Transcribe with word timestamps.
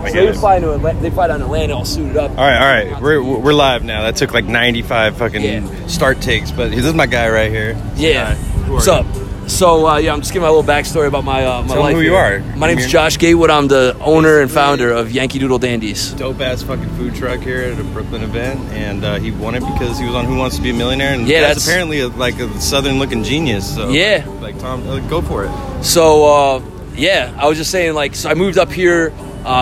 I 0.00 0.08
So 0.08 0.14
get 0.14 0.22
they 0.22 0.28
it. 0.28 0.36
fly 0.36 0.60
to 0.60 0.74
Atlanta, 0.74 1.00
they 1.00 1.10
fly 1.10 1.26
down 1.28 1.38
to 1.40 1.44
Atlanta 1.46 1.74
all 1.76 1.84
suited 1.84 2.16
up. 2.16 2.30
All 2.30 2.36
right, 2.36 2.56
all 2.86 2.92
right. 2.94 3.02
We're, 3.02 3.22
we're 3.22 3.52
live 3.52 3.84
now. 3.84 4.02
That 4.02 4.16
took 4.16 4.32
like 4.32 4.44
95 4.46 5.16
fucking 5.16 5.42
Yeah. 5.42 5.86
start 5.86 6.20
takes, 6.20 6.50
but 6.50 6.70
this 6.70 6.84
is 6.84 6.94
my 6.94 7.06
guy 7.06 7.28
right 7.28 7.50
here. 7.50 7.76
Yeah. 7.96 8.34
Who 8.34 8.72
are 8.72 8.74
What's 8.76 8.86
you? 8.86 8.92
up? 8.92 9.06
So 9.48 9.86
uh, 9.88 9.96
yeah, 9.96 10.12
I'm 10.12 10.20
just 10.20 10.34
giving 10.34 10.42
my 10.46 10.50
little 10.50 10.62
backstory 10.62 11.06
about 11.08 11.24
my 11.24 11.42
uh, 11.46 11.62
my 11.62 11.68
Tell 11.68 11.76
'em 11.78 11.82
life. 11.84 11.94
who 11.94 12.02
you 12.02 12.10
here. 12.10 12.18
are. 12.18 12.38
My 12.58 12.66
name's 12.66 12.80
Come 12.82 12.88
here. 12.88 12.88
Josh 12.88 13.16
Gatewood. 13.18 13.48
I'm 13.48 13.66
the 13.66 13.96
owner 14.02 14.40
and 14.40 14.50
founder 14.50 14.92
of 14.92 15.10
Yankee 15.10 15.38
Doodle 15.38 15.58
Dandies. 15.58 16.12
Dope 16.12 16.38
ass 16.42 16.62
fucking 16.62 16.88
food 16.96 17.14
truck 17.14 17.40
here 17.40 17.62
at 17.62 17.80
a 17.80 17.84
Brooklyn 17.84 18.22
event, 18.22 18.60
and 18.72 19.02
uh, 19.06 19.14
he 19.18 19.30
won 19.30 19.54
it 19.54 19.60
because 19.60 19.98
he 19.98 20.04
was 20.04 20.14
on 20.14 20.26
Who 20.26 20.36
Wants 20.36 20.56
to 20.56 20.62
Be 20.62 20.68
a 20.68 20.74
Millionaire, 20.74 21.14
and 21.14 21.26
Yeah, 21.26 21.40
that's, 21.40 21.64
that's- 21.64 21.66
apparently 21.66 22.00
a, 22.00 22.08
like 22.08 22.38
a 22.40 22.60
southern 22.60 22.98
looking 22.98 23.24
genius. 23.24 23.74
So 23.74 23.88
Yeah. 23.88 24.26
like 24.42 24.58
Tom, 24.58 24.86
uh, 24.86 24.98
go 25.08 25.22
for 25.22 25.46
it. 25.46 25.50
So 25.82 26.26
uh, 26.26 26.60
yeah, 26.94 27.32
I 27.38 27.48
was 27.48 27.56
just 27.56 27.70
saying 27.70 27.94
like, 27.94 28.16
so 28.16 28.28
I 28.28 28.34
moved 28.34 28.58
up 28.58 28.70
here 28.70 29.14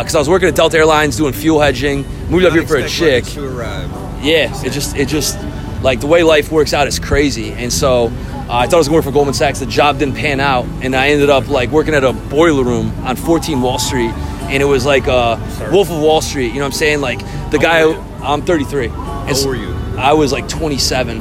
because 0.03 0.15
I 0.15 0.19
was 0.19 0.29
working 0.29 0.49
at 0.49 0.57
Delta 0.57 0.77
Airlines 0.79 1.17
doing 1.17 1.33
fuel 1.33 1.61
hedging. 1.61 2.05
Moved 2.29 2.45
up 2.45 2.53
here 2.53 2.67
for 2.67 2.77
a 2.77 2.89
chick. 2.89 3.25
Yeah, 3.37 4.51
it 4.65 4.73
just 4.73 4.97
it 4.97 5.07
just 5.09 5.39
like 5.83 6.01
the 6.01 6.09
way 6.09 6.23
life 6.25 6.51
works 6.51 6.73
out 6.75 6.87
is 6.89 6.99
crazy, 6.99 7.53
and 7.53 7.73
so. 7.73 8.11
Uh, 8.49 8.59
I 8.59 8.67
thought 8.67 8.75
I 8.75 8.79
was 8.79 8.87
going 8.87 8.93
to 8.93 8.99
work 8.99 9.05
for 9.05 9.11
Goldman 9.13 9.35
Sachs. 9.35 9.59
The 9.59 9.67
job 9.67 9.99
didn't 9.99 10.15
pan 10.15 10.39
out, 10.39 10.67
and 10.81 10.95
I 10.95 11.09
ended 11.09 11.31
up 11.31 11.49
like 11.49 11.71
working 11.71 11.95
at 11.95 12.05
a 12.05 12.13
boiler 12.13 12.63
room 12.63 12.93
on 13.05 13.17
14 13.17 13.61
Wall 13.61 13.77
Street, 13.81 14.13
and 14.13 14.63
it 14.63 14.67
was 14.67 14.87
like 14.87 15.09
uh, 15.09 15.37
Wolf 15.73 15.91
of 15.91 16.01
Wall 16.01 16.21
Street. 16.23 16.49
You 16.53 16.55
know 16.55 16.61
what 16.61 16.67
I'm 16.67 16.73
saying? 16.73 17.01
Like 17.01 17.19
the 17.51 17.59
How 17.59 17.63
guy. 17.63 17.83
old 17.83 17.97
were 17.97 18.03
you? 18.03 18.23
I'm 18.23 18.43
33. 18.43 18.87
How 18.87 19.27
old 19.35 19.47
were 19.47 19.57
you? 19.57 19.75
I 19.99 20.13
was 20.13 20.31
like 20.31 20.49
27. 20.49 21.19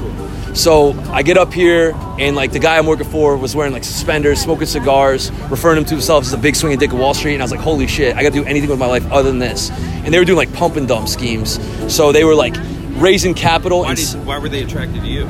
So 0.56 0.94
I 1.12 1.22
get 1.22 1.38
up 1.38 1.54
here, 1.54 1.94
and 2.18 2.36
like 2.36 2.52
the 2.54 2.60
guy 2.60 2.78
I'm 2.78 2.86
working 2.86 3.08
for 3.08 3.36
was 3.36 3.56
wearing 3.56 3.74
like 3.74 3.84
suspenders, 3.84 4.40
smoking 4.40 4.68
cigars, 4.68 5.32
referring 5.50 5.84
to 5.84 5.92
himself 5.92 6.24
as 6.24 6.32
the 6.32 6.38
big 6.38 6.56
swinging 6.56 6.80
dick 6.80 6.94
of 6.94 7.00
Wall 7.00 7.14
Street. 7.14 7.34
And 7.34 7.42
I 7.42 7.46
was 7.46 7.52
like, 7.52 7.60
holy 7.60 7.88
shit, 7.88 8.16
I 8.16 8.24
got 8.24 8.34
to 8.34 8.42
do 8.42 8.46
anything 8.46 8.70
with 8.70 8.80
my 8.80 8.88
life 8.88 9.06
other 9.12 9.30
than 9.30 9.40
this. 9.40 9.70
And 9.70 10.14
they 10.14 10.18
were 10.18 10.26
doing 10.26 10.38
like 10.38 10.54
pump 10.54 10.78
and 10.78 10.88
dump 10.88 11.10
schemes. 11.10 11.60
So 11.94 12.12
they 12.12 12.24
were 12.24 12.36
like 12.36 12.56
raising 12.94 13.34
capital. 13.34 13.82
Why, 13.82 13.90
and 13.90 13.98
did, 13.98 14.26
why 14.26 14.40
were 14.40 14.50
they 14.50 14.64
attracted 14.64 15.02
to 15.02 15.08
you? 15.08 15.28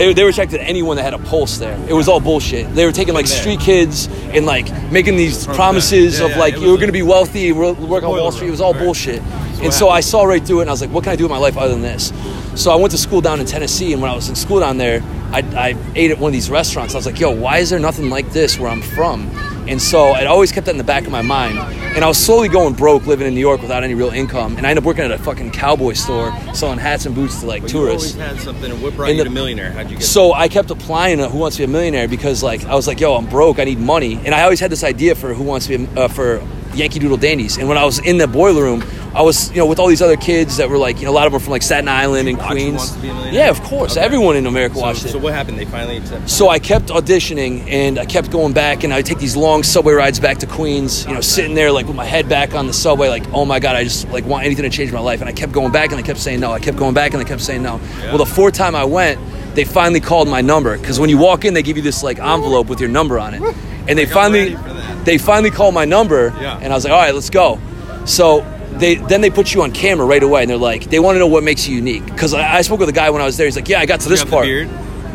they, 0.00 0.14
they 0.14 0.22
were 0.22 0.30
attracted 0.30 0.58
to 0.58 0.62
anyone 0.62 0.96
that 0.96 1.02
had 1.02 1.14
a 1.14 1.18
pulse 1.18 1.58
there. 1.58 1.78
It 1.88 1.92
was 1.92 2.08
all 2.08 2.20
bullshit. 2.20 2.72
They 2.74 2.86
were 2.86 2.92
taking 2.92 3.12
like 3.12 3.26
street 3.26 3.60
kids 3.60 4.08
and 4.32 4.46
like 4.46 4.70
making 4.90 5.16
these 5.16 5.46
promises. 5.46 6.18
Yeah, 6.18 6.26
of 6.26 6.30
yeah, 6.32 6.38
like 6.38 6.54
you're 6.54 6.76
to 6.88 6.92
be 6.92 7.02
wealthy 7.02 7.52
work 7.52 7.76
on 7.76 8.10
Wall 8.10 8.32
Street. 8.32 8.48
It 8.48 8.52
was 8.52 8.60
all 8.60 8.72
right. 8.72 8.82
bullshit. 8.82 9.20
what 9.20 9.64
and 9.64 9.74
so 9.74 9.88
I 9.88 10.00
saw 10.00 10.22
right 10.24 10.44
through 10.44 10.60
it 10.60 10.62
and 10.62 10.70
I 10.70 10.72
was 10.72 10.80
like, 10.80 10.90
what 10.90 11.04
can 11.04 11.12
I 11.12 11.16
do 11.16 11.24
with 11.24 11.30
my 11.30 11.38
life 11.38 11.58
other 11.58 11.72
than 11.72 11.82
this? 11.82 12.12
So 12.56 12.70
I 12.70 12.76
went 12.76 12.90
to 12.90 12.98
school 12.98 13.20
down 13.20 13.40
in 13.40 13.46
Tennessee 13.46 13.92
and 13.92 14.02
when 14.02 14.10
I 14.10 14.14
was 14.14 14.28
in 14.28 14.34
school 14.34 14.60
down 14.60 14.76
there, 14.76 15.02
I, 15.32 15.38
I 15.56 15.76
ate 15.94 16.10
at 16.10 16.18
one 16.18 16.30
of 16.30 16.32
these 16.32 16.50
restaurants. 16.50 16.94
I 16.94 16.98
was 16.98 17.06
like, 17.06 17.20
yo, 17.20 17.30
why 17.30 17.58
is 17.58 17.70
there 17.70 17.78
nothing 17.78 18.10
like 18.10 18.30
this 18.32 18.58
where 18.58 18.68
I'm 18.70 18.82
from? 18.82 19.30
And 19.68 19.80
so 19.80 20.10
I'd 20.12 20.26
always 20.26 20.50
kept 20.50 20.66
that 20.66 20.72
in 20.72 20.78
the 20.78 20.84
back 20.84 21.04
of 21.06 21.12
my 21.12 21.22
mind. 21.22 21.58
And 21.94 22.04
I 22.04 22.08
was 22.08 22.18
slowly 22.18 22.48
going 22.48 22.74
broke 22.74 23.06
living 23.06 23.26
in 23.28 23.34
New 23.34 23.40
York 23.40 23.62
without 23.62 23.84
any 23.84 23.94
real 23.94 24.10
income. 24.10 24.56
And 24.56 24.66
I 24.66 24.70
ended 24.70 24.82
up 24.82 24.86
working 24.86 25.04
at 25.04 25.12
a 25.12 25.18
fucking 25.18 25.52
cowboy 25.52 25.92
store 25.92 26.32
selling 26.52 26.78
hats 26.80 27.06
and 27.06 27.14
boots 27.14 27.40
to 27.40 27.46
like 27.46 27.62
But 27.62 27.72
you 27.72 27.78
tourists. 27.80 28.14
always 28.16 28.30
had 28.32 28.40
something. 28.40 28.70
And 28.72 28.82
what 28.82 28.96
brought 28.96 29.10
In 29.10 29.16
you 29.16 29.22
the- 29.22 29.28
to 29.28 29.34
millionaire? 29.34 29.70
How'd 29.70 29.88
you 29.90 29.96
get? 29.98 30.04
So 30.04 30.32
I 30.32 30.48
kept 30.48 30.70
applying 30.72 31.18
to 31.18 31.28
Who 31.28 31.38
Wants 31.38 31.56
to 31.56 31.60
Be 31.60 31.64
a 31.64 31.68
Millionaire 31.68 32.08
because 32.08 32.42
like 32.42 32.64
I 32.64 32.74
was 32.74 32.88
like, 32.88 32.98
yo, 33.00 33.14
I'm 33.14 33.26
broke, 33.26 33.60
I 33.60 33.64
need 33.64 33.78
money, 33.78 34.18
and 34.24 34.34
I 34.34 34.42
always 34.42 34.58
had 34.60 34.70
this 34.72 34.82
idea 34.82 35.14
for 35.14 35.32
Who 35.34 35.44
Wants 35.44 35.66
to 35.68 35.78
Be 35.78 35.84
a, 35.96 36.04
uh, 36.04 36.08
for 36.08 36.42
Yankee 36.74 36.98
Doodle 36.98 37.16
Dandies. 37.16 37.58
And 37.58 37.68
when 37.68 37.78
I 37.78 37.84
was 37.84 37.98
in 38.00 38.18
the 38.18 38.26
boiler 38.28 38.62
room, 38.62 38.80
I 39.12 39.22
was 39.22 39.50
you 39.50 39.56
know 39.56 39.66
with 39.66 39.78
all 39.80 39.88
these 39.88 40.02
other 40.02 40.16
kids 40.16 40.58
that 40.58 40.68
were 40.70 40.78
like 40.78 41.00
you 41.00 41.04
know 41.04 41.10
a 41.10 41.16
lot 41.18 41.26
of 41.26 41.32
them 41.32 41.40
were 41.40 41.44
from 41.44 41.50
like 41.50 41.62
Staten 41.62 41.88
Island 41.88 42.28
and 42.28 42.38
Queens. 42.38 42.76
Wants 42.76 42.92
to 42.92 43.00
Be 43.00 43.08
a 43.08 43.12
Millionaire? 43.14 43.34
Yeah, 43.44 43.50
of 43.50 43.60
course, 43.62 43.96
Okay. 43.96 44.04
everyone 44.06 44.36
in 44.36 44.46
America 44.46 44.76
so, 44.76 44.80
watched 44.82 45.04
it. 45.04 45.08
so 45.10 45.18
what 45.18 45.32
happened? 45.32 45.58
They 45.58 45.64
finally 45.64 45.96
accepted. 45.96 46.30
So 46.30 46.48
I 46.48 46.58
kept 46.60 46.86
auditioning 46.90 47.66
and 47.68 47.98
I 47.98 48.06
kept 48.06 48.30
going 48.30 48.52
back 48.52 48.84
and 48.84 48.92
I 48.92 48.96
would 48.98 49.06
take 49.06 49.18
these 49.18 49.36
long 49.36 49.62
subway 49.64 49.94
rides 49.94 50.20
back 50.20 50.38
to 50.38 50.46
Queens, 50.46 51.04
you 51.06 51.12
know, 51.14 51.20
sitting 51.20 51.54
there 51.54 51.72
like 51.72 51.86
with 51.86 51.96
my 51.96 52.04
head 52.04 52.28
back 52.28 52.54
on 52.54 52.66
the 52.68 52.72
subway, 52.72 53.08
like, 53.08 53.24
oh 53.32 53.44
my 53.44 53.58
God, 53.58 53.74
I 53.74 53.82
just 53.82 54.08
like 54.10 54.24
want 54.26 54.44
anything 54.44 54.62
to 54.62 54.70
change 54.70 54.92
my 54.92 55.00
life. 55.00 55.20
And 55.20 55.28
I 55.28 55.32
kept 55.32 55.50
going 55.52 55.72
back 55.72 55.90
and 55.90 55.98
I 55.98 56.02
kept 56.02 56.20
saying 56.20 56.38
no. 56.40 56.52
I 56.52 56.60
kept 56.60 56.76
going 56.78 56.94
back 56.94 57.12
and 57.12 57.20
I 57.20 57.24
kept 57.24 57.40
saying 57.42 57.62
no. 57.62 57.80
Well, 58.04 58.18
the 58.18 58.26
fourth 58.26 58.54
time 58.54 58.76
I 58.76 58.84
went, 58.84 59.18
they 59.56 59.64
finally 59.64 60.00
called 60.00 60.28
my 60.28 60.40
number 60.40 60.78
because 60.78 61.00
when 61.00 61.10
you 61.10 61.18
walk 61.18 61.44
in, 61.44 61.52
they 61.54 61.62
give 61.64 61.76
you 61.76 61.82
this 61.82 62.04
like 62.04 62.20
envelope 62.20 62.68
with 62.68 62.78
your 62.78 62.88
number 62.90 63.18
on 63.18 63.34
it. 63.34 63.42
And 63.88 63.98
they 63.98 64.04
Like, 64.04 64.14
finally, 64.14 64.54
ready 64.54 64.56
for 64.56 64.72
that. 64.74 65.04
they 65.04 65.18
finally 65.18 65.50
called 65.50 65.74
my 65.74 65.84
number 65.84 66.32
Yeah. 66.40 66.60
and 66.62 66.72
I 66.72 66.76
was 66.76 66.84
like, 66.84 66.92
all 66.92 67.00
right, 67.00 67.12
let's 67.14 67.30
go. 67.30 67.58
So 68.04 68.44
they 68.80 68.96
then 68.96 69.20
they 69.20 69.30
put 69.30 69.54
you 69.54 69.62
on 69.62 69.72
camera 69.72 70.06
right 70.06 70.22
away 70.22 70.42
and 70.42 70.50
they're 70.50 70.56
like, 70.56 70.84
they 70.90 70.98
want 70.98 71.14
to 71.16 71.18
know 71.20 71.26
what 71.26 71.44
makes 71.44 71.68
you 71.68 71.76
unique. 71.76 72.04
Because 72.06 72.34
I, 72.34 72.56
I 72.58 72.62
spoke 72.62 72.80
with 72.80 72.88
a 72.88 72.92
guy 72.92 73.10
when 73.10 73.22
I 73.22 73.26
was 73.26 73.36
there. 73.36 73.46
He's 73.46 73.56
like, 73.56 73.68
yeah, 73.68 73.80
I 73.80 73.86
got 73.86 74.00
to 74.00 74.08
this 74.08 74.24
part. 74.24 74.46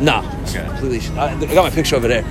No, 0.00 0.18
Okay. 0.48 0.64
completely. 0.66 1.16
I, 1.18 1.34
I 1.34 1.54
got 1.54 1.64
my 1.64 1.70
picture 1.70 1.96
over 1.96 2.06
there. 2.08 2.22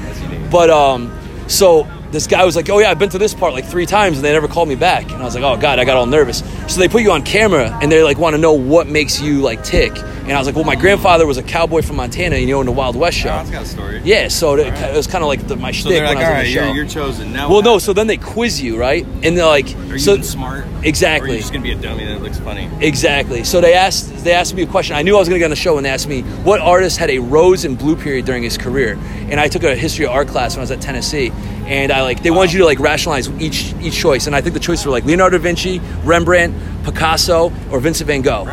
But 0.51 0.69
um, 0.69 1.11
so 1.47 1.87
this 2.15 2.27
guy 2.27 2.43
was 2.45 2.55
like, 2.55 2.69
"Oh 2.69 2.79
yeah, 2.79 2.89
I've 2.89 2.99
been 2.99 3.09
to 3.09 3.17
this 3.17 3.33
part 3.33 3.53
like 3.53 3.65
three 3.65 3.85
times, 3.85 4.17
and 4.17 4.25
they 4.25 4.31
never 4.31 4.47
called 4.47 4.69
me 4.69 4.75
back." 4.75 5.11
And 5.11 5.21
I 5.21 5.25
was 5.25 5.35
like, 5.35 5.43
"Oh 5.43 5.57
god," 5.57 5.79
I 5.79 5.85
got 5.85 5.97
all 5.97 6.05
nervous. 6.05 6.39
So 6.67 6.79
they 6.79 6.87
put 6.87 7.01
you 7.03 7.11
on 7.11 7.23
camera, 7.23 7.77
and 7.81 7.91
they 7.91 8.01
like 8.03 8.17
want 8.17 8.33
to 8.35 8.41
know 8.41 8.53
what 8.53 8.87
makes 8.87 9.21
you 9.21 9.41
like 9.41 9.63
tick. 9.63 9.91
And 9.97 10.31
I 10.31 10.39
was 10.39 10.47
like, 10.47 10.55
"Well, 10.55 10.65
my 10.65 10.75
grandfather 10.75 11.27
was 11.27 11.37
a 11.37 11.43
cowboy 11.43 11.81
from 11.81 11.97
Montana, 11.97 12.37
you 12.37 12.47
know, 12.47 12.59
in 12.61 12.65
the 12.65 12.71
Wild 12.71 12.95
West 12.95 13.17
show." 13.17 13.29
Oh, 13.29 13.37
that's 13.37 13.51
got 13.51 13.63
a 13.63 13.67
story. 13.67 14.01
Yeah, 14.03 14.27
so 14.29 14.55
it, 14.57 14.67
it 14.67 14.95
was 14.95 15.07
kind 15.07 15.23
of 15.23 15.27
like 15.27 15.45
the, 15.47 15.55
my 15.55 15.71
So 15.71 15.89
shtick 15.89 16.03
when 16.03 16.15
like, 16.15 16.17
I 16.17 16.19
was 16.19 16.47
on 16.47 16.51
you're, 16.51 16.63
the 16.63 16.67
show. 16.69 16.73
you're 16.73 16.87
chosen. 16.87 17.33
Now 17.33 17.49
well, 17.49 17.61
no, 17.61 17.77
so 17.77 17.93
then 17.93 18.07
they 18.07 18.17
quiz 18.17 18.61
you, 18.61 18.79
right? 18.79 19.05
And 19.23 19.37
they're 19.37 19.45
like, 19.45 19.67
Are 19.67 19.93
you 19.93 19.99
so 19.99 20.13
even 20.13 20.23
smart? 20.23 20.65
Exactly. 20.83 21.29
Or 21.29 21.33
are 21.33 21.35
you 21.35 21.41
just 21.41 21.53
gonna 21.53 21.63
be 21.63 21.71
a 21.71 21.75
dummy 21.75 22.05
that 22.05 22.21
looks 22.21 22.39
funny? 22.39 22.69
Exactly. 22.79 23.43
So 23.43 23.61
they 23.61 23.73
asked 23.73 24.15
they 24.25 24.33
asked 24.33 24.53
me 24.53 24.63
a 24.63 24.67
question. 24.67 24.95
I 24.95 25.03
knew 25.03 25.15
I 25.15 25.19
was 25.19 25.29
going 25.29 25.35
to 25.35 25.39
get 25.39 25.45
on 25.45 25.51
the 25.51 25.55
show, 25.55 25.77
and 25.77 25.85
they 25.85 25.89
asked 25.89 26.07
me 26.07 26.23
what 26.43 26.59
artist 26.59 26.97
had 26.97 27.09
a 27.11 27.19
rose 27.19 27.63
and 27.63 27.77
blue 27.77 27.95
period 27.95 28.25
during 28.25 28.43
his 28.43 28.57
career. 28.57 28.97
And 29.29 29.39
I 29.39 29.47
took 29.47 29.63
a 29.63 29.75
history 29.75 30.05
of 30.05 30.11
art 30.11 30.27
class 30.27 30.55
when 30.55 30.61
I 30.61 30.63
was 30.63 30.71
at 30.71 30.81
Tennessee, 30.81 31.31
and 31.65 31.91
I 31.91 32.01
like 32.03 32.21
they 32.23 32.31
wanted 32.31 32.53
you 32.53 32.59
to 32.59 32.65
like 32.65 32.79
rationalize 32.79 33.29
each 33.41 33.73
each 33.81 33.95
choice. 33.95 34.27
And 34.27 34.35
I 34.35 34.41
think 34.41 34.53
the 34.53 34.59
choices 34.59 34.85
were 34.85 34.91
like 34.91 35.05
Leonardo 35.05 35.37
da 35.37 35.43
Vinci, 35.43 35.79
Rembrandt, 36.03 36.53
Picasso, 36.83 37.51
or 37.71 37.79
Vincent 37.79 38.07
Van 38.07 38.21
Gogh. 38.21 38.45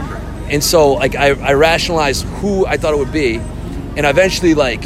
And 0.50 0.62
so 0.62 0.94
like 0.94 1.14
I, 1.14 1.28
I 1.28 1.52
rationalized 1.54 2.24
who 2.24 2.66
I 2.66 2.76
thought 2.76 2.94
it 2.94 2.98
would 2.98 3.12
be, 3.12 3.36
and 3.96 4.06
I 4.06 4.10
eventually 4.10 4.54
like 4.54 4.82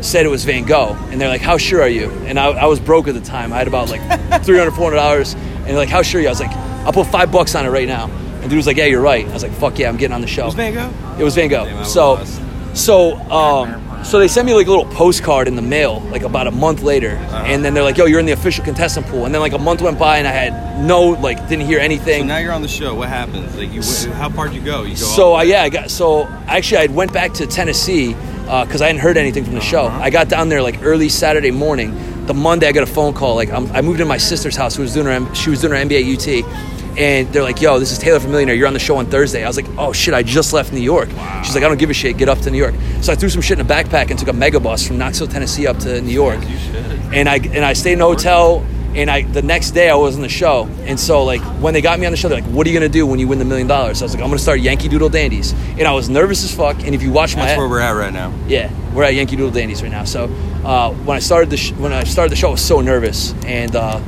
said 0.00 0.24
it 0.24 0.30
was 0.30 0.44
Van 0.44 0.64
Gogh. 0.64 0.96
And 1.10 1.20
they're 1.20 1.28
like, 1.28 1.40
"How 1.40 1.58
sure 1.58 1.82
are 1.82 1.88
you?" 1.88 2.10
And 2.26 2.38
I, 2.38 2.46
I 2.50 2.66
was 2.66 2.80
broke 2.80 3.08
at 3.08 3.14
the 3.14 3.20
time. 3.20 3.52
I 3.52 3.58
had 3.58 3.68
about 3.68 3.88
like 3.90 4.00
300 4.44 4.70
400 4.72 4.96
dollars, 4.96 5.34
and 5.34 5.66
they're 5.66 5.76
like, 5.76 5.88
"How 5.88 6.02
sure 6.02 6.20
are 6.20 6.22
you?" 6.22 6.28
I 6.28 6.32
was 6.32 6.40
like, 6.40 6.52
"I'll 6.86 6.92
put 6.92 7.06
five 7.06 7.30
bucks 7.32 7.54
on 7.54 7.66
it 7.66 7.70
right 7.70 7.88
now." 7.88 8.08
And 8.40 8.48
dude 8.48 8.56
was 8.56 8.66
like, 8.66 8.76
"Yeah, 8.76 8.86
you're 8.86 9.02
right." 9.02 9.26
I 9.26 9.32
was 9.32 9.42
like, 9.42 9.52
"Fuck 9.52 9.78
yeah, 9.78 9.88
I'm 9.88 9.96
getting 9.96 10.14
on 10.14 10.20
the 10.22 10.26
show." 10.26 10.42
It 10.42 10.46
was 10.46 10.54
Van 10.54 10.74
Gogh? 10.74 11.18
It 11.18 11.24
was 11.24 11.34
Van 11.34 11.48
Gogh. 11.48 11.82
So, 11.84 12.24
so, 12.72 13.16
um, 13.30 13.89
so 14.02 14.18
they 14.18 14.28
sent 14.28 14.46
me 14.46 14.54
like 14.54 14.66
a 14.66 14.70
little 14.70 14.86
postcard 14.86 15.46
in 15.48 15.56
the 15.56 15.62
mail, 15.62 16.00
like 16.10 16.22
about 16.22 16.46
a 16.46 16.50
month 16.50 16.82
later, 16.82 17.16
Uh-huh. 17.16 17.44
and 17.46 17.64
then 17.64 17.74
they're 17.74 17.82
like, 17.82 17.96
"Yo, 17.98 18.06
you're 18.06 18.20
in 18.20 18.26
the 18.26 18.32
official 18.32 18.64
contestant 18.64 19.06
pool." 19.06 19.24
And 19.26 19.34
then 19.34 19.40
like 19.40 19.52
a 19.52 19.58
month 19.58 19.82
went 19.82 19.98
by, 19.98 20.18
and 20.18 20.26
I 20.26 20.32
had 20.32 20.80
no, 20.84 21.02
like, 21.10 21.48
didn't 21.48 21.66
hear 21.66 21.78
anything. 21.78 22.22
So 22.22 22.26
now 22.26 22.38
you're 22.38 22.52
on 22.52 22.62
the 22.62 22.68
show. 22.68 22.94
What 22.94 23.08
happens? 23.08 23.54
Like, 23.56 23.72
you 23.72 23.80
went, 23.80 24.14
how 24.16 24.30
far 24.30 24.46
would 24.46 24.54
you 24.54 24.62
go? 24.62 24.82
You 24.82 24.90
go. 24.90 24.94
So 24.96 25.32
all 25.32 25.36
uh, 25.36 25.42
yeah, 25.42 25.62
I 25.62 25.68
got 25.68 25.90
so 25.90 26.26
actually 26.46 26.78
I 26.78 26.86
went 26.86 27.12
back 27.12 27.34
to 27.34 27.46
Tennessee 27.46 28.14
because 28.44 28.80
I 28.82 28.86
hadn't 28.86 29.02
heard 29.02 29.16
anything 29.16 29.44
from 29.44 29.54
the 29.54 29.60
show. 29.60 29.84
Uh-huh. 29.86 30.00
I 30.02 30.10
got 30.10 30.28
down 30.28 30.48
there 30.48 30.62
like 30.62 30.82
early 30.82 31.08
Saturday 31.08 31.50
morning. 31.52 31.94
The 32.26 32.34
Monday 32.34 32.68
I 32.68 32.72
got 32.72 32.82
a 32.84 32.86
phone 32.92 33.12
call. 33.14 33.34
Like 33.34 33.50
I'm, 33.50 33.70
I 33.72 33.80
moved 33.80 34.00
in 34.00 34.08
my 34.08 34.18
sister's 34.18 34.56
house 34.56 34.76
who 34.76 34.82
was 34.82 34.92
doing 34.94 35.06
her 35.06 35.34
she 35.34 35.50
was 35.50 35.60
doing 35.60 35.72
her 35.72 35.78
MBA 35.84 36.14
UT, 36.14 36.79
and 37.00 37.32
they're 37.32 37.42
like, 37.42 37.60
"Yo, 37.60 37.78
this 37.78 37.90
is 37.90 37.98
Taylor 37.98 38.20
from 38.20 38.30
Millionaire. 38.30 38.54
You're 38.54 38.66
on 38.68 38.74
the 38.74 38.78
show 38.78 38.96
on 38.98 39.06
Thursday." 39.06 39.42
I 39.42 39.46
was 39.48 39.56
like, 39.56 39.66
"Oh 39.78 39.92
shit, 39.92 40.14
I 40.14 40.22
just 40.22 40.52
left 40.52 40.72
New 40.72 40.80
York." 40.80 41.08
She's 41.44 41.54
like, 41.54 41.64
"I 41.64 41.68
don't 41.68 41.78
give 41.78 41.90
a 41.90 41.94
shit. 41.94 42.16
Get 42.18 42.28
up 42.28 42.38
to 42.40 42.50
New 42.50 42.58
York." 42.58 42.74
So 43.00 43.12
I 43.12 43.16
threw 43.16 43.28
some 43.30 43.42
shit 43.42 43.58
in 43.58 43.64
a 43.66 43.68
backpack 43.68 44.10
and 44.10 44.18
took 44.18 44.28
a 44.28 44.32
mega 44.32 44.60
bus 44.60 44.86
from 44.86 44.98
Knoxville, 44.98 45.28
Tennessee, 45.28 45.66
up 45.66 45.78
to 45.80 46.00
New 46.02 46.12
York 46.12 46.40
You 46.48 46.58
should. 46.58 47.14
and 47.14 47.28
I 47.28 47.36
and 47.36 47.64
I 47.64 47.72
stayed 47.72 47.94
in 47.94 48.00
a 48.02 48.04
hotel. 48.04 48.64
And 48.92 49.08
I 49.08 49.22
the 49.22 49.40
next 49.42 49.70
day 49.70 49.88
I 49.88 49.94
was 49.94 50.16
on 50.16 50.22
the 50.22 50.28
show, 50.28 50.68
and 50.84 50.98
so 50.98 51.22
like 51.22 51.40
when 51.62 51.74
they 51.74 51.80
got 51.80 52.00
me 52.00 52.06
on 52.06 52.10
the 52.12 52.16
show, 52.16 52.28
they're 52.28 52.40
like, 52.40 52.50
"What 52.50 52.66
are 52.66 52.70
you 52.70 52.74
gonna 52.76 52.88
do 52.88 53.06
when 53.06 53.20
you 53.20 53.28
win 53.28 53.38
the 53.38 53.44
million 53.44 53.68
dollars?" 53.68 54.02
I 54.02 54.04
was 54.04 54.14
like, 54.14 54.20
"I'm 54.24 54.28
gonna 54.30 54.40
start 54.40 54.58
Yankee 54.58 54.88
Doodle 54.88 55.08
Dandies," 55.08 55.54
and 55.78 55.86
I 55.86 55.92
was 55.92 56.08
nervous 56.08 56.42
as 56.42 56.52
fuck. 56.52 56.74
And 56.84 56.92
if 56.92 57.00
you 57.00 57.12
watch 57.12 57.36
my 57.36 57.44
That's 57.46 57.56
where 57.56 57.68
we're 57.68 57.78
at 57.78 57.92
right 57.92 58.12
now. 58.12 58.32
yeah, 58.48 58.68
we're 58.92 59.04
at 59.04 59.14
Yankee 59.14 59.36
Doodle 59.36 59.52
Dandies 59.52 59.80
right 59.80 59.92
now. 59.92 60.02
So 60.02 60.24
uh, 60.64 60.90
when 61.06 61.16
I 61.16 61.20
started 61.20 61.50
the 61.50 61.56
sh- 61.56 61.70
when 61.78 61.92
I 61.92 62.02
started 62.02 62.32
the 62.32 62.36
show, 62.36 62.48
I 62.48 62.50
was 62.50 62.62
so 62.64 62.80
nervous, 62.80 63.32
and 63.46 63.76
uh, 63.76 64.00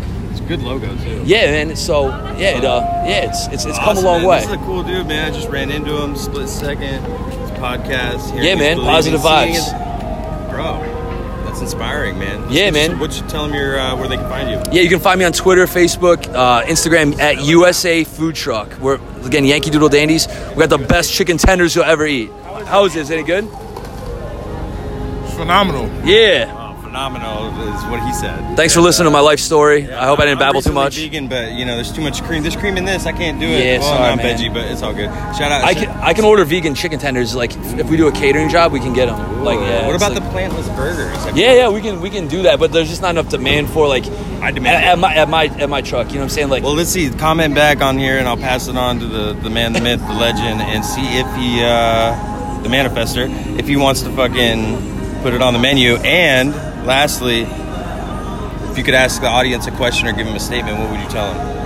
good 0.42 0.62
logo 0.62 0.94
too. 0.98 1.22
yeah, 1.24 1.46
man. 1.64 1.76
So 1.76 2.08
yeah, 2.36 2.58
it, 2.58 2.64
uh, 2.64 2.80
yeah, 3.06 3.28
it's 3.28 3.46
it's, 3.48 3.64
it's 3.64 3.78
come 3.78 3.96
a 3.96 4.00
long 4.00 4.20
man. 4.20 4.28
way. 4.28 4.38
This 4.40 4.48
is 4.48 4.54
a 4.54 4.58
cool 4.58 4.82
dude, 4.82 5.06
man. 5.06 5.30
I 5.32 5.34
just 5.34 5.48
ran 5.48 5.70
into 5.70 5.96
him, 6.02 6.16
split 6.16 6.48
second. 6.48 7.04
It's 7.04 7.50
a 7.50 7.54
podcast. 7.56 8.32
Here 8.32 8.42
Yeah, 8.42 8.54
man. 8.56 8.78
Positive 8.78 9.20
vibes. 9.20 9.68
it. 9.68 10.50
Bro, 10.50 10.80
that's 11.46 11.60
inspiring, 11.60 12.18
man. 12.18 12.44
Yeah, 12.50 12.66
What- 12.66 12.72
man. 12.74 12.98
What 12.98 13.16
you 13.20 13.26
tell 13.28 13.46
them 13.46 13.54
your 13.54 13.78
uh, 13.78 13.96
where 13.96 14.08
they 14.08 14.16
can 14.16 14.28
find 14.28 14.50
you? 14.50 14.60
Yeah, 14.72 14.82
you 14.82 14.88
can 14.90 15.00
find 15.00 15.18
me 15.18 15.24
on 15.24 15.32
Twitter, 15.32 15.64
Facebook, 15.66 16.26
uh, 16.34 16.62
Instagram 16.64 17.18
at 17.20 17.42
USA 17.44 18.04
Food 18.04 18.34
Truck. 18.34 18.78
We're 18.80 18.98
again 19.24 19.44
Yankee 19.44 19.70
Doodle 19.70 19.88
Dandies. 19.88 20.26
We 20.50 20.56
got 20.56 20.68
the 20.70 20.78
best 20.78 21.12
chicken 21.12 21.38
tenders 21.38 21.74
you'll 21.74 21.84
ever 21.84 22.06
eat. 22.06 22.30
How 22.66 22.84
is 22.84 22.94
this? 22.94 23.10
Any 23.10 23.22
good? 23.22 23.48
Phenomenal. 25.36 25.88
Yeah. 26.06 26.58
Phenomenal 26.92 27.48
is 27.74 27.82
what 27.86 28.02
he 28.02 28.12
said. 28.12 28.54
Thanks 28.54 28.74
for 28.74 28.82
listening 28.82 29.06
to 29.06 29.10
my 29.10 29.20
life 29.20 29.40
story. 29.40 29.86
yeah, 29.86 30.02
I 30.02 30.04
hope 30.04 30.18
I 30.18 30.26
didn't 30.26 30.42
I'm 30.42 30.48
babble 30.48 30.60
too 30.60 30.74
much. 30.74 30.96
Vegan, 30.96 31.26
but 31.26 31.52
you 31.52 31.64
know, 31.64 31.74
there's 31.74 31.90
too 31.90 32.02
much 32.02 32.22
cream. 32.22 32.42
There's 32.42 32.54
cream 32.54 32.76
in 32.76 32.84
this. 32.84 33.06
I 33.06 33.12
can't 33.12 33.40
do 33.40 33.46
it. 33.46 33.64
Yeah, 33.64 33.78
well, 33.78 33.96
sorry, 33.96 34.10
I'm 34.10 34.18
man. 34.18 34.36
veggie, 34.38 34.52
but 34.52 34.70
it's 34.70 34.82
all 34.82 34.92
good. 34.92 35.06
Shout 35.34 35.50
out. 35.50 35.64
I 35.64 35.72
shout- 35.72 35.84
can 35.84 35.90
I 36.02 36.12
can 36.12 36.26
order 36.26 36.44
vegan 36.44 36.74
chicken 36.74 36.98
tenders. 36.98 37.34
Like 37.34 37.56
if 37.56 37.88
we 37.88 37.96
do 37.96 38.08
a 38.08 38.12
catering 38.12 38.50
job, 38.50 38.72
we 38.72 38.78
can 38.78 38.92
get 38.92 39.06
them. 39.06 39.42
Like 39.42 39.58
yeah. 39.60 39.86
What 39.86 39.96
about 39.96 40.12
like- 40.12 40.22
the 40.22 40.28
plantless 40.28 40.76
burgers? 40.76 41.16
Have 41.24 41.34
Yeah, 41.34 41.54
yeah, 41.54 41.70
we 41.70 41.80
can 41.80 42.02
we 42.02 42.10
can 42.10 42.28
do 42.28 42.42
that, 42.42 42.58
but 42.58 42.72
there's 42.72 42.90
just 42.90 43.00
not 43.00 43.12
enough 43.12 43.30
demand 43.30 43.70
for 43.70 43.88
like 43.88 44.04
I 44.42 44.50
demand 44.50 44.84
at 44.84 44.98
it. 44.98 45.00
my 45.00 45.14
at 45.14 45.28
my 45.30 45.46
at 45.46 45.70
my 45.70 45.80
truck. 45.80 46.08
You 46.08 46.16
know 46.16 46.20
what 46.20 46.24
I'm 46.24 46.28
saying? 46.28 46.50
Like 46.50 46.62
Well, 46.62 46.74
let's 46.74 46.90
see. 46.90 47.08
Comment 47.08 47.54
back 47.54 47.80
on 47.80 47.96
here, 47.96 48.18
and 48.18 48.28
I'll 48.28 48.36
pass 48.36 48.68
it 48.68 48.76
on 48.76 48.98
to 48.98 49.06
the, 49.06 49.32
the 49.32 49.48
man, 49.48 49.72
the 49.72 49.80
myth, 49.80 50.06
the 50.06 50.12
legend, 50.12 50.60
and 50.60 50.84
see 50.84 51.00
if 51.16 51.26
he, 51.36 51.64
uh, 51.64 52.60
the 52.62 52.68
manifester, 52.68 53.30
if 53.58 53.66
he 53.66 53.76
wants 53.76 54.02
to 54.02 54.10
fucking 54.10 55.22
put 55.22 55.32
it 55.32 55.40
on 55.40 55.54
the 55.54 55.58
menu. 55.58 55.94
And 55.96 56.52
lastly, 56.84 57.42
if 58.70 58.78
you 58.78 58.84
could 58.84 58.94
ask 58.94 59.20
the 59.20 59.28
audience 59.28 59.66
a 59.66 59.72
question 59.72 60.08
or 60.08 60.12
give 60.12 60.26
them 60.26 60.36
a 60.36 60.40
statement, 60.40 60.78
what 60.78 60.90
would 60.90 61.00
you 61.00 61.08
tell 61.08 61.32
them? 61.32 61.62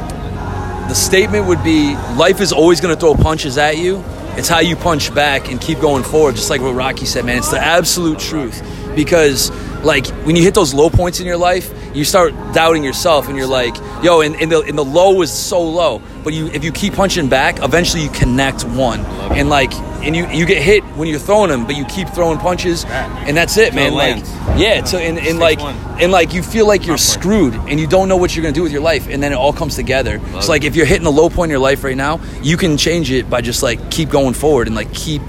the 0.88 0.94
statement 0.94 1.46
would 1.46 1.62
be 1.64 1.96
life 2.16 2.40
is 2.40 2.52
always 2.52 2.80
going 2.80 2.94
to 2.94 3.00
throw 3.00 3.14
punches 3.14 3.58
at 3.58 3.76
you. 3.76 4.04
It's 4.36 4.48
how 4.48 4.60
you 4.60 4.76
punch 4.76 5.14
back 5.14 5.50
and 5.50 5.60
keep 5.60 5.80
going 5.80 6.04
forward 6.04 6.36
just 6.36 6.50
like 6.50 6.60
what 6.60 6.74
rocky 6.74 7.06
said 7.06 7.24
man. 7.24 7.38
It's 7.38 7.50
the 7.50 7.58
absolute 7.58 8.18
truth. 8.18 8.62
Because 8.94 9.50
like 9.82 10.06
when 10.24 10.36
you 10.36 10.42
hit 10.42 10.54
those 10.54 10.74
low 10.74 10.90
points 10.90 11.20
in 11.20 11.26
your 11.26 11.36
life 11.36 11.72
you 11.96 12.04
start 12.04 12.34
doubting 12.52 12.84
yourself 12.84 13.28
and 13.28 13.36
you're 13.36 13.46
like 13.46 13.74
yo 14.02 14.20
and, 14.20 14.36
and, 14.36 14.52
the, 14.52 14.60
and 14.60 14.76
the 14.76 14.84
low 14.84 15.22
is 15.22 15.32
so 15.32 15.62
low. 15.62 16.02
But 16.22 16.34
you 16.34 16.46
if 16.48 16.62
you 16.64 16.72
keep 16.72 16.94
punching 16.94 17.28
back 17.28 17.62
eventually 17.62 18.02
you 18.02 18.10
connect 18.10 18.64
one. 18.64 19.00
And 19.32 19.48
like 19.48 19.72
and 20.04 20.14
you 20.14 20.26
you 20.28 20.46
get 20.46 20.62
hit 20.62 20.84
when 20.96 21.08
you're 21.08 21.18
throwing 21.18 21.50
them 21.50 21.66
but 21.66 21.76
you 21.76 21.84
keep 21.86 22.08
throwing 22.10 22.38
punches 22.38 22.84
and 22.84 23.36
that's 23.36 23.56
it 23.56 23.74
man. 23.74 23.94
like 23.94 24.18
yeah 24.58 24.84
so 24.84 24.98
and, 24.98 25.18
and 25.18 25.38
like 25.38 25.60
and 26.00 26.12
like 26.12 26.32
you 26.34 26.42
feel 26.42 26.66
like 26.66 26.86
you're 26.86 26.98
screwed 26.98 27.54
and 27.54 27.80
you 27.80 27.86
don't 27.86 28.08
know 28.08 28.16
what 28.16 28.36
you're 28.36 28.42
going 28.42 28.54
to 28.54 28.58
do 28.58 28.62
with 28.62 28.72
your 28.72 28.82
life 28.82 29.08
and 29.08 29.22
then 29.22 29.32
it 29.32 29.36
all 29.36 29.52
comes 29.52 29.74
together. 29.74 30.20
It's 30.34 30.48
like 30.48 30.64
if 30.64 30.76
you're 30.76 30.86
hitting 30.86 31.06
a 31.06 31.10
low 31.10 31.28
point 31.30 31.48
in 31.48 31.50
your 31.50 31.60
life 31.60 31.82
right 31.82 31.96
now 31.96 32.20
you 32.42 32.56
can 32.56 32.76
change 32.76 33.10
it 33.10 33.28
by 33.30 33.40
just 33.40 33.62
like 33.62 33.90
keep 33.90 34.10
going 34.10 34.34
forward 34.34 34.66
and 34.66 34.76
like 34.76 34.92
keep 34.92 35.22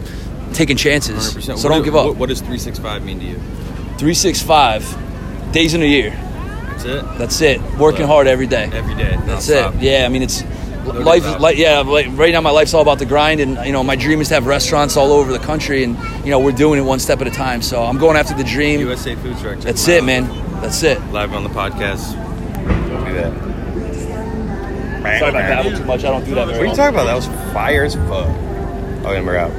taking 0.54 0.78
chances. 0.78 1.34
100%. 1.36 1.42
so 1.44 1.54
What 1.54 1.62
don't 1.64 1.80
do- 1.80 1.86
give 1.86 1.96
up. 1.96 2.08
What, 2.08 2.18
what 2.18 2.30
does 2.30 2.40
365 2.40 3.04
mean 3.06 3.20
to 3.20 3.26
you? 3.26 3.36
365 3.98 5.52
days 5.52 5.74
in 5.74 5.82
a 5.82 5.86
year 5.86 6.12
That's 6.78 6.86
it? 6.86 7.18
that's 7.18 7.42
it 7.42 7.62
working 7.78 8.06
hard 8.06 8.28
every 8.28 8.48
day 8.48 8.70
Every 8.74 8.96
day. 8.96 9.18
that's 9.26 9.50
it 9.50 9.74
yeah 9.82 10.06
i 10.06 10.10
mean 10.10 10.22
it's 10.22 10.44
No 10.86 10.92
life 10.94 11.40
like 11.40 11.58
yeah 11.58 11.80
like 11.80 12.08
right 12.12 12.32
now 12.32 12.42
my 12.42 12.50
life's 12.52 12.74
all 12.74 12.82
about 12.82 13.00
the 13.00 13.06
grind 13.06 13.42
and 13.42 13.58
you 13.66 13.72
know 13.74 13.84
my 13.84 13.96
dream 13.96 14.22
is 14.22 14.28
to 14.30 14.36
have 14.36 14.46
restaurants 14.46 14.96
all 14.96 15.12
over 15.12 15.32
the 15.32 15.40
country 15.40 15.84
and 15.84 15.98
you 16.24 16.32
know 16.32 16.40
we're 16.40 16.52
doing 16.52 16.80
it 16.80 16.84
one 16.84 17.00
step 17.00 17.20
at 17.22 17.28
a 17.28 17.32
time 17.32 17.62
so 17.62 17.84
i'm 17.84 17.98
going 17.98 18.16
after 18.16 18.34
the 18.34 18.44
dream 18.44 18.80
USA 18.82 19.16
Food 19.16 19.38
Truck. 19.40 19.60
that's 19.60 19.88
it 19.88 20.04
man 20.04 20.28
that's 20.62 20.82
it 20.84 21.00
Live 21.12 21.34
on 21.34 21.44
the 21.44 21.50
podcast. 21.50 22.14
Don't 22.90 23.06
do 23.06 23.14
that. 23.14 23.34
sorry 25.20 25.30
if 25.30 25.36
i 25.36 25.42
babble 25.42 25.72
too 25.78 25.84
much 25.86 26.04
i 26.06 26.10
don't 26.10 26.24
do 26.26 26.36
that 26.36 26.48
What 26.48 26.56
are 26.58 26.66
you 26.66 26.76
talking 26.76 26.96
about? 26.96 27.06
That 27.06 27.16
was 27.16 27.28
fire 27.54 27.84
as 27.84 27.96
fuck. 27.96 28.28
Oh, 28.30 29.04
okay, 29.12 29.22
we're 29.24 29.38
out. 29.38 29.52